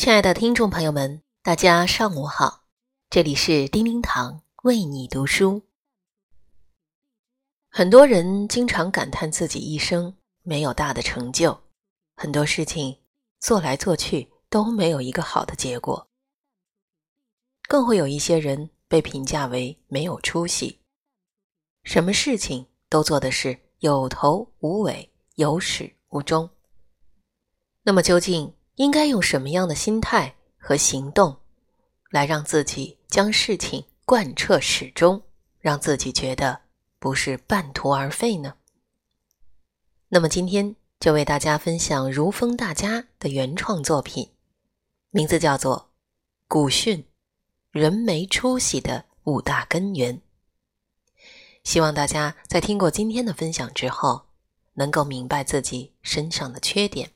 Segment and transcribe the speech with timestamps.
[0.00, 2.64] 亲爱的听众朋友们，大家上午好，
[3.10, 5.60] 这里是叮叮堂为你读书。
[7.68, 11.60] 很多人经常感叹自己一生没有大的成就，
[12.16, 12.98] 很多事情
[13.40, 16.08] 做来做去都没有一个好的结果，
[17.68, 20.80] 更会有一些人被评价为没有出息，
[21.82, 26.48] 什么事情都做的是有头无尾、有始无终。
[27.82, 28.50] 那么究竟？
[28.80, 31.36] 应该用什么样的心态和行动，
[32.08, 35.22] 来让自己将事情贯彻始终，
[35.58, 36.62] 让自己觉得
[36.98, 38.54] 不是半途而废呢？
[40.08, 44.30] 那么今天就为大家分享如风大家的原创作品，
[45.10, 45.76] 名字叫做
[46.48, 47.06] 《古训：
[47.72, 50.16] 人没出息的五大根源》。
[51.64, 54.22] 希望大家在听过今天的分享之后，
[54.72, 57.10] 能够明白自己身上的缺点。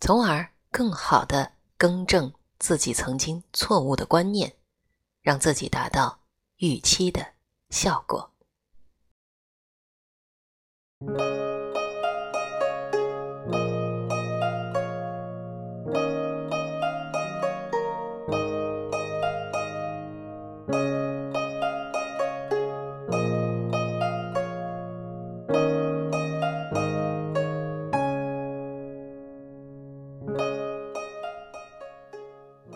[0.00, 4.56] 从而更好的更正自己曾经错误的观念，
[5.20, 6.24] 让自己达到
[6.56, 7.34] 预期的
[7.70, 8.34] 效果。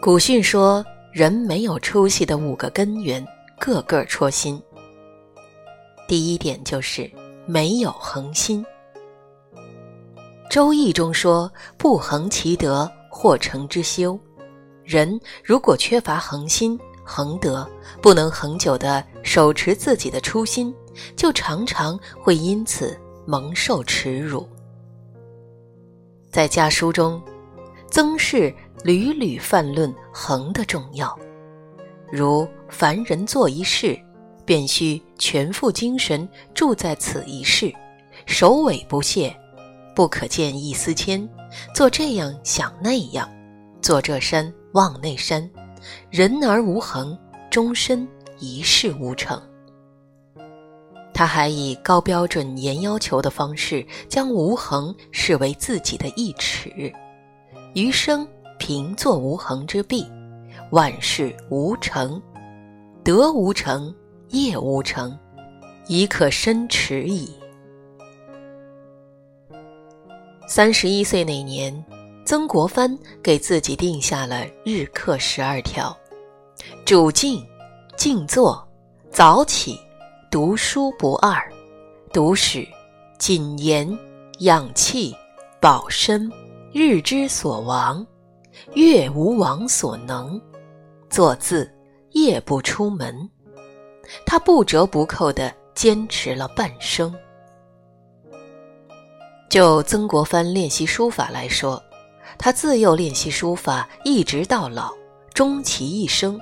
[0.01, 3.27] 古训说，人没有出息的五个根源，
[3.59, 4.63] 个个戳心。
[6.07, 7.11] 第一点就是
[7.47, 8.65] 没有恒心。
[10.49, 14.19] 《周易》中说：“不恒其德，或成之休。”
[14.85, 17.69] 人如果缺乏恒心、恒德，
[18.01, 20.73] 不能恒久的手持自己的初心，
[21.17, 24.49] 就常常会因此蒙受耻辱。
[26.31, 27.21] 在家书中，
[27.91, 28.55] 曾氏。
[28.85, 31.19] 屡屡泛论恒的重要，
[32.11, 33.99] 如凡人做一事，
[34.45, 37.73] 便须全副精神注在此一事，
[38.25, 39.37] 首尾不懈，
[39.95, 41.29] 不可见一丝牵。
[41.75, 43.29] 做这样想那样，
[43.83, 45.51] 做这山望那山，
[46.09, 47.19] 人而无恒，
[47.51, 48.07] 终身
[48.39, 49.43] 一事无成。
[51.13, 56.71] 他还以高标准、严要求的方式，将无恒视为自己的一尺，
[57.75, 58.27] 余生。
[58.59, 60.07] 平坐无恒之弊，
[60.71, 62.21] 万事无成，
[63.03, 63.95] 德无成，
[64.29, 65.17] 业无成，
[65.87, 67.33] 已可深耻矣。
[70.47, 71.85] 三十一岁那年，
[72.25, 75.97] 曾国藩给自己定下了日课十二条：
[76.85, 77.47] 主静、
[77.97, 78.67] 静坐、
[79.11, 79.79] 早起、
[80.31, 81.41] 读书不二、
[82.13, 82.67] 读史、
[83.19, 83.89] 谨言、
[84.41, 85.15] 养气、
[85.61, 86.31] 保身、
[86.73, 88.07] 日之所亡。
[88.75, 90.41] 月无往所能，
[91.09, 91.71] 做字
[92.13, 93.29] 夜不出门。
[94.25, 97.15] 他不折不扣地坚持了半生。
[99.49, 101.83] 就曾国藩练习书法来说，
[102.39, 104.93] 他自幼练习书法，一直到老，
[105.33, 106.39] 终其一生，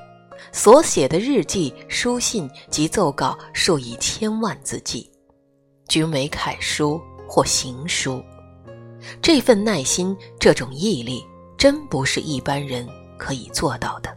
[0.52, 5.10] 所写的日记、书信及奏稿数以千万字计，
[5.88, 8.20] 均为楷书或行书。
[9.22, 11.24] 这份耐心，这种毅力。
[11.56, 14.16] 真不是一般人可以做到的。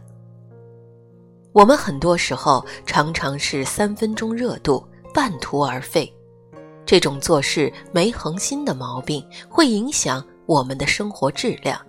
[1.52, 6.12] 我们很多时候常常是三分钟热度，半途而废。
[6.86, 11.80] 这种做事没恒心的毛病，会影响我们的生活质量，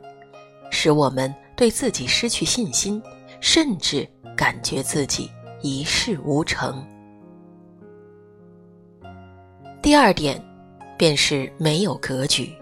[0.69, 3.01] 使我们对自己失去信心，
[3.39, 5.29] 甚至感觉自己
[5.61, 6.85] 一事无成。
[9.81, 10.43] 第二点，
[10.97, 12.53] 便是没有格局。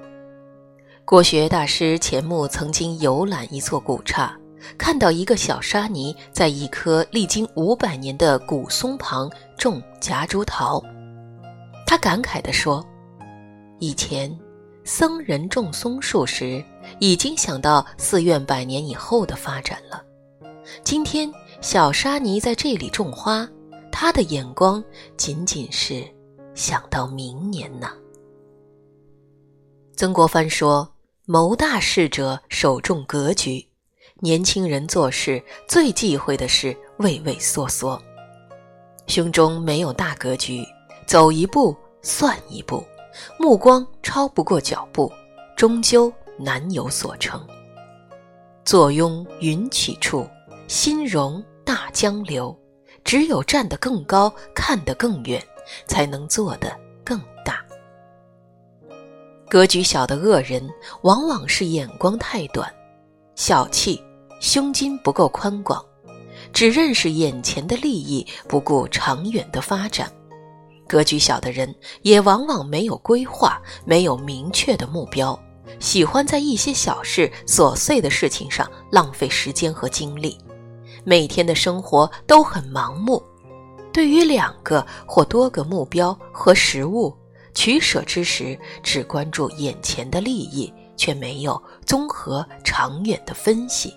[1.09, 4.31] 国学大师钱穆曾经游览一座古刹，
[4.77, 9.27] 看到一个小沙弥在一棵历经五百年的古松旁
[9.57, 10.79] 种夹竹桃。
[11.87, 12.85] 他感慨地说
[13.81, 14.31] ：“以前
[14.83, 16.63] 僧人种松树时，
[16.99, 20.03] 已经想到寺院百年以后的发展了。
[20.83, 21.27] 今天
[21.59, 23.50] 小沙弥在这里种花，
[23.91, 24.83] 他的眼光
[25.17, 26.07] 仅仅是
[26.53, 27.89] 想到明年呢。”
[29.97, 30.88] 曾国藩说。
[31.31, 33.63] 谋大事者首重格局，
[34.19, 38.01] 年轻人做事最忌讳的是畏畏缩缩，
[39.05, 40.65] 胸中没有大格局，
[41.05, 42.83] 走一步算一步，
[43.37, 45.13] 目光超不过脚步，
[45.55, 47.47] 终究难有所成。
[48.65, 50.27] 坐拥云起处，
[50.67, 52.57] 心容大江流。
[53.03, 55.39] 只有站得更高，看得更远，
[55.85, 57.58] 才能做得更大。
[59.50, 60.69] 格局小的恶人，
[61.01, 62.72] 往往是眼光太短，
[63.36, 64.00] 小气，
[64.40, 65.84] 胸襟不够宽广，
[66.54, 70.07] 只认识眼前的利益，不顾长远的发展。
[70.88, 71.74] 格局小的人
[72.04, 75.38] 也往往没有规划，没有明确的目标，
[75.80, 80.38] 喜欢在一些小事、琐碎的事情上浪费时间和精力，
[81.04, 83.19] 每天的生活都很盲目。
[83.92, 87.12] 对于两个或多个目标和食物
[87.59, 93.94] 取舍之时，只关注眼前的利益，却没有综合长远的分析。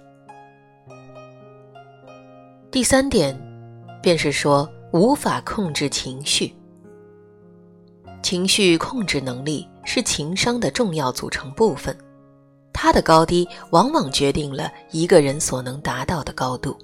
[2.73, 3.41] 第三点，
[4.03, 6.53] 便是说无法控制情绪。
[8.21, 11.97] 情绪控制能力是情商的重要组成部分，
[12.73, 16.77] 它的高低往往决定了一个人所能达到的高度。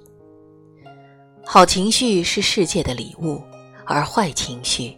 [1.43, 3.43] 好情绪是世界的礼物，
[3.85, 4.97] 而坏情绪，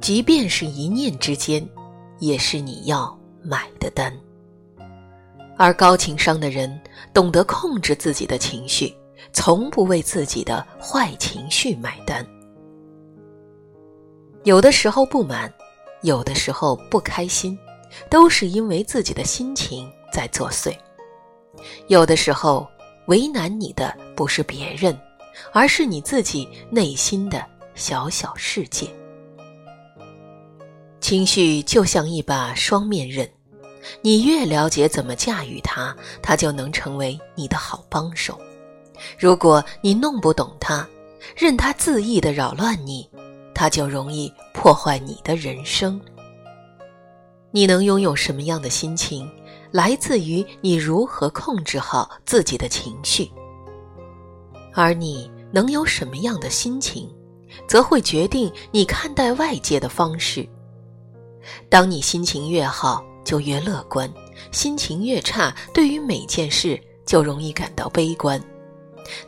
[0.00, 1.66] 即便是一念之间，
[2.18, 4.12] 也是你要买的单。
[5.56, 6.80] 而高情商的人
[7.14, 8.94] 懂得控制自己的情绪，
[9.32, 12.24] 从不为自己的坏情绪买单。
[14.44, 15.52] 有的时候不满。
[16.02, 17.58] 有的时候不开心，
[18.08, 20.70] 都是因为自己的心情在作祟；
[21.88, 22.68] 有的时候
[23.06, 24.96] 为难你的不是别人，
[25.52, 27.44] 而是你自己内心的
[27.74, 28.86] 小小世界。
[31.06, 33.30] 情绪就像一把双面刃，
[34.02, 38.34] 你越了解怎么驾驭它，它就能成为你的好帮手；
[39.16, 40.84] 如果你弄不懂它，
[41.36, 43.08] 任它恣意的扰乱你。
[43.54, 46.00] 它就容易破坏你的人生。
[47.52, 49.30] 你能拥有什么样的心情，
[49.70, 53.30] 来自于你如何控制好自己的情绪；
[54.74, 57.08] 而你能有什么样的心情，
[57.68, 60.44] 则会决定你看待外界的方式。
[61.68, 64.08] 当你心情越好，就越乐观；
[64.52, 68.40] 心情越差，对于每件事就容易感到悲观。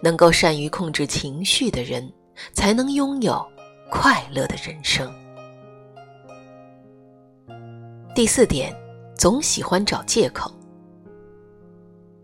[0.01, 2.13] 能够善于控制情绪的人，
[2.53, 3.45] 才能拥有。
[3.91, 5.11] 快乐的人生。
[8.15, 8.71] 第四点，
[9.17, 10.53] 总喜欢找借口。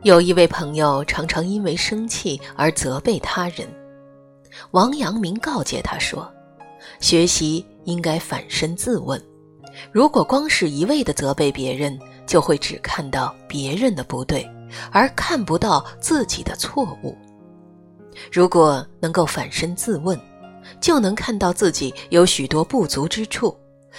[0.02, 3.66] 有一位朋友常常因为生气而责备他人。
[4.72, 6.30] 王阳明告诫他说
[7.00, 9.18] ：“学习应该反身自问，
[9.92, 14.48] 如果光是一味的责备别人，就会只看到别人的不对，
[14.90, 17.16] 而看不到自己的错误。
[18.32, 20.18] 如果能够反身自问。”
[20.80, 23.54] 就能看到自己有许多不足之处，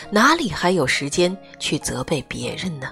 [0.10, 2.92] 哪里还有时间去责备别人呢？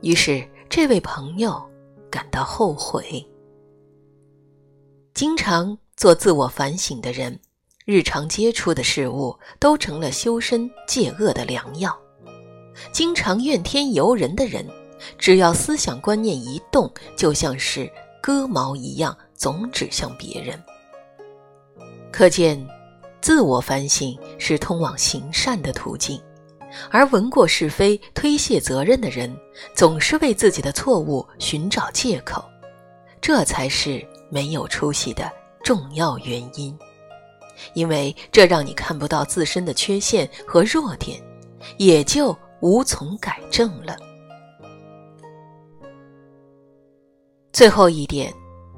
[0.00, 1.62] 于是，这位朋友
[2.10, 3.24] 感到后悔。
[5.14, 7.38] 经常做自我反省的人，
[7.84, 11.96] 日常接触的事物都成了修身戒恶的良药。
[12.92, 14.66] 经常怨天尤人的人，
[15.18, 17.90] 只要思想观念一动，就像是
[18.22, 20.60] 割毛一样，总指向别人。
[22.10, 22.64] 可见，
[23.20, 26.20] 自我反省是通往行善的途径，
[26.90, 29.34] 而闻过是非、推卸责任的人，
[29.74, 32.44] 总是为自己的错误寻找借口，
[33.20, 35.30] 这才是没有出息的
[35.64, 36.76] 重要原因。
[37.74, 41.20] 因为这让你看不到自身的缺陷和弱点，
[41.78, 43.96] 也就无从改正了。
[47.52, 48.32] 最后一点，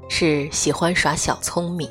[0.09, 1.89] 是喜欢耍小聪明。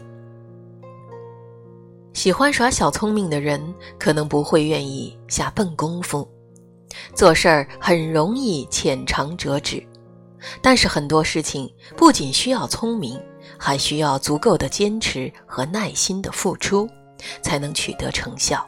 [2.13, 6.29] 喜欢耍小聪明的人，可能不会愿意下笨功夫，
[7.15, 9.85] 做事儿很容易浅尝辄止。
[10.61, 13.21] 但是很多事情不仅需要聪明，
[13.65, 16.87] 还需要足够的坚持和耐心的付出，
[17.41, 18.63] 才能取得成效。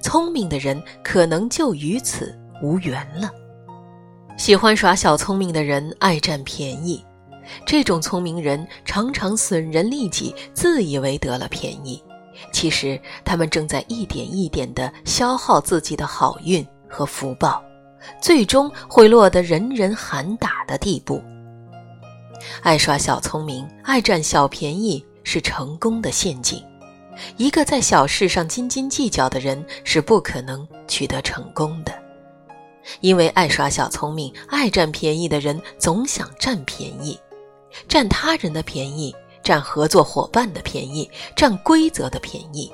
[0.00, 2.32] 聪明的人可能就与此
[2.62, 3.28] 无缘了。
[4.36, 7.04] 喜欢耍小聪明的人爱占便宜，
[7.66, 12.00] 这种聪明人常常损人利己，自以为得了便宜。
[12.52, 17.60] 其实，他们正在一点一点地消耗自己的好运和福报，
[18.22, 21.20] 最终会落得人人喊打的地步。
[22.62, 26.62] 爱耍小聪明、爱占小便宜是成功的陷阱。
[27.36, 31.92] 一个在小事上斤斤计较的人是不可能取得成功的，
[33.00, 37.18] 因为爱耍小聪明、爱占便宜的人总想占便宜，
[37.88, 39.14] 占他人的便宜。
[39.42, 42.68] 占合作伙伴的便宜，占规则的便宜，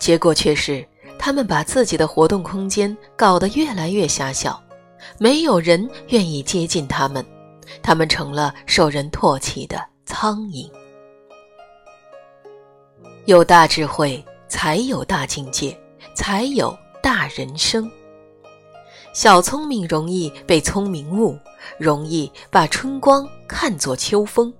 [0.00, 0.82] 结果却是
[1.18, 4.58] 他们把自己的活动空间搞得越来越狭小，
[5.18, 7.22] 没有人愿意接近他们，
[7.82, 10.70] 他们成了受人唾弃的苍蝇。
[13.26, 15.78] 有大智慧，才有大境界，
[16.14, 17.90] 才有大人生。
[19.14, 21.38] 小聪明容易被聪明误，
[21.78, 24.52] 容易把春光看作秋风，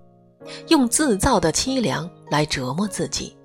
[0.69, 3.37] 用自造的凄凉来折磨自己。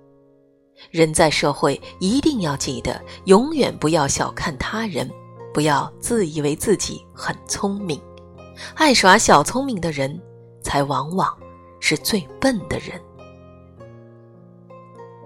[0.92, 5.10] 人在社会一定要记得，永远不要小看他人，
[5.54, 8.00] 不要自以为自己很聪明。
[8.76, 10.20] 爱耍小聪明的人，
[10.62, 11.36] 才往往
[11.80, 13.00] 是最笨的人。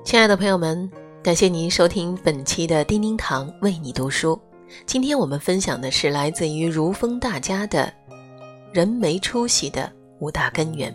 [0.03, 0.91] 亲爱的朋友们，
[1.23, 4.39] 感谢您收听本期的叮叮堂为你读书。
[4.85, 7.91] 今天我们分享的是来自于如风大家的
[8.73, 10.93] “人没出息的五大根源”。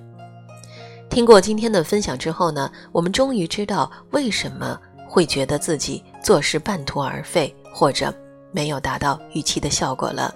[1.08, 4.78] 听过今天的分享之后呢，我们终于知道为什么
[5.08, 8.12] 会觉得自己做事半途而废，或者
[8.52, 10.34] 没有达到预期的效果了。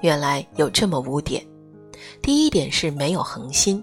[0.00, 1.44] 原来有这么五点：
[2.22, 3.82] 第一点是没有恒心；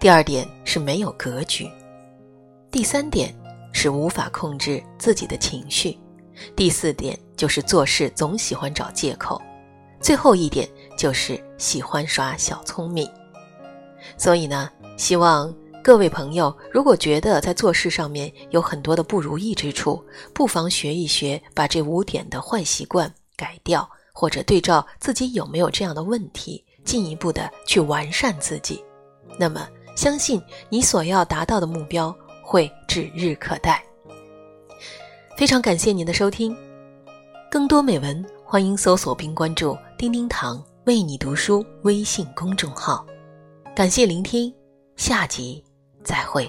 [0.00, 1.66] 第二点是没有格局；
[2.70, 3.34] 第三点
[3.72, 5.96] 是无法控制自己的情绪；
[6.56, 9.40] 第四点就是做事总喜欢找借口；
[10.00, 13.08] 最后一点就是喜欢耍小聪明。
[14.16, 23.88] 所以呢，希望各位朋友，如果觉得在做事上面有很多的不如意之处，不妨学一学，把这五点的坏习惯改掉。
[24.14, 28.82] 或者对照自己有没有这样的问题，进一步的去完善自己，
[29.38, 33.84] 那么相信你所要达到的目标会指日可待。
[35.36, 36.56] 非常感谢您的收听，
[37.50, 43.04] 更多美文欢迎搜索并关注“叮叮堂为你读书”微信公众号。
[43.74, 44.54] 感谢聆听，
[44.94, 45.62] 下集
[46.04, 46.48] 再会。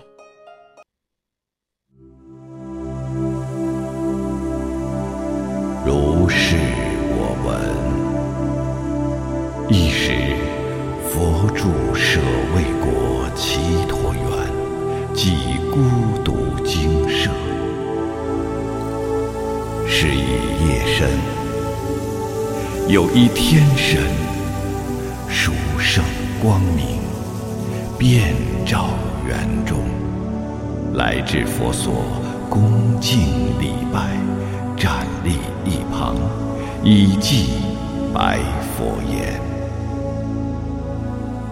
[5.83, 6.74] 如是。
[9.67, 10.11] 一时，
[11.09, 12.19] 佛住舍
[12.55, 14.23] 卫国祇陀园，
[15.15, 15.81] 即孤
[16.23, 17.31] 独精舍。
[19.87, 21.09] 是以夜深，
[22.87, 24.03] 有一天神，
[25.27, 26.03] 殊胜
[26.39, 26.99] 光明，
[27.97, 28.35] 遍
[28.67, 28.89] 照
[29.27, 29.79] 园中。
[30.93, 32.05] 来至佛所，
[32.51, 33.17] 恭敬
[33.59, 34.15] 礼拜，
[34.77, 35.31] 站立
[35.65, 36.15] 一旁，
[36.83, 37.47] 以偈
[38.13, 38.37] 白
[38.77, 39.54] 佛言。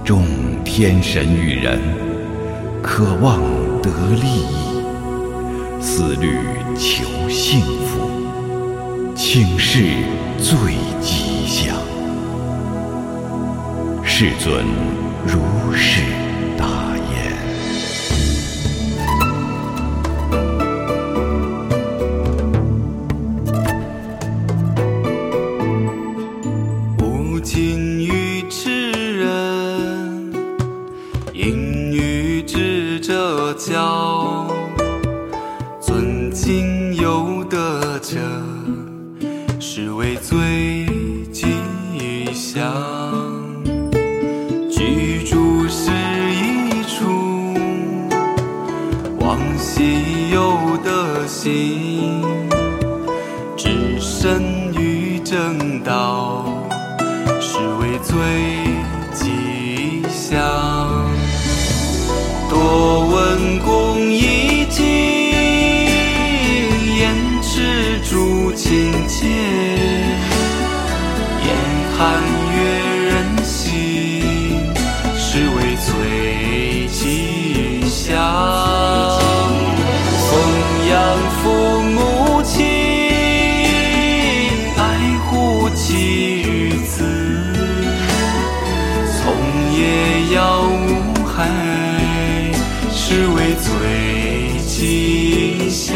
[0.05, 0.25] 众
[0.65, 1.79] 天神与人，
[2.81, 3.39] 渴望
[3.81, 3.89] 得
[4.21, 6.37] 利益，思虑
[6.77, 9.79] 求幸福，请示
[10.37, 10.57] 最
[10.99, 11.77] 吉祥。
[14.03, 14.65] 世尊
[15.25, 15.39] 如
[15.73, 16.01] 是
[16.57, 16.92] 答。
[38.23, 40.85] 的是为醉
[41.31, 41.45] 吉
[42.33, 42.63] 祥
[44.71, 45.91] 居住是
[46.31, 47.53] 一处
[49.19, 51.92] 往昔有得新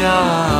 [0.08, 0.57] God.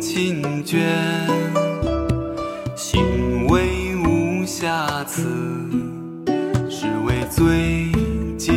[0.00, 0.80] 情卷
[2.74, 5.22] 心为无，瑕疵
[6.70, 7.92] 是为最
[8.38, 8.52] 吉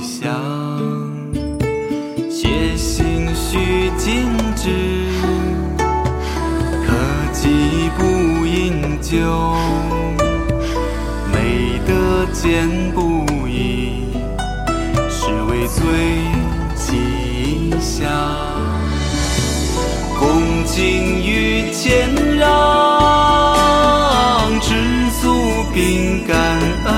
[0.00, 0.32] 祥。
[2.30, 4.70] 写信须尽止，
[6.86, 6.92] 可
[7.32, 9.56] 记不饮酒？
[11.32, 14.06] 美德坚不移，
[15.10, 15.82] 是为最
[16.76, 18.08] 吉祥。
[20.32, 22.08] 恭敬于谦
[22.38, 22.48] 让，
[24.62, 24.72] 知
[25.20, 25.28] 足
[25.74, 26.34] 并感
[26.86, 26.90] 恩。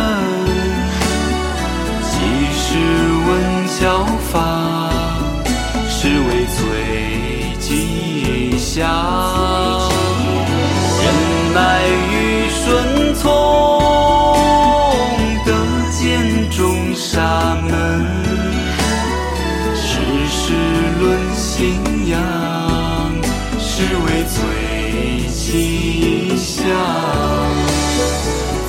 [2.12, 2.14] 即
[2.54, 2.78] 使
[3.26, 3.28] 问
[3.66, 4.38] 效法，
[5.88, 6.56] 是为最
[7.58, 8.78] 吉祥。
[11.02, 11.04] 忍
[11.54, 11.58] 耐
[12.12, 12.14] 与
[12.50, 12.62] 顺
[13.16, 13.26] 从，
[15.44, 15.48] 得
[15.90, 16.00] 见
[16.50, 17.68] 众沙门。
[19.74, 19.82] 事
[20.30, 20.38] 事
[21.00, 21.02] 论
[21.34, 21.82] 心
[25.54, 26.66] 心想，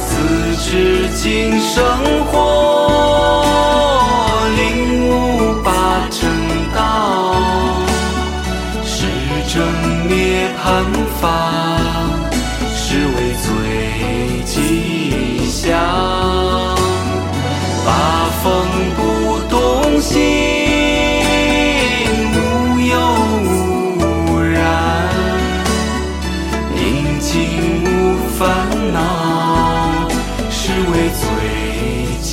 [0.08, 1.82] 此致今生
[2.28, 2.55] 活。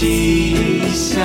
[0.02, 1.23] 吉祥。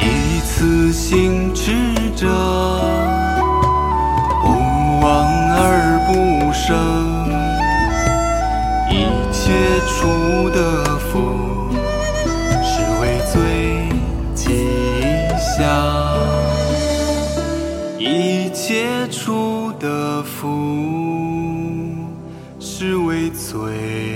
[0.00, 0.04] 以
[0.44, 1.70] 此心持
[2.16, 2.26] 者，
[4.42, 4.46] 无
[5.00, 5.06] 往
[5.54, 6.10] 而不
[6.52, 6.76] 胜，
[8.90, 9.54] 一切
[9.86, 9.94] 处
[10.50, 11.30] 得福，
[12.64, 13.34] 是为最
[14.34, 14.66] 吉
[15.38, 15.54] 祥。
[18.00, 21.15] 一切处得福，
[23.56, 24.15] 是为最。